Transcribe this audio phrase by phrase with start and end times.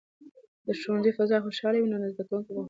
[0.63, 2.59] که د ښوونځي فضا خوشحاله وي، نو زده کوونکي به خوشاله وي.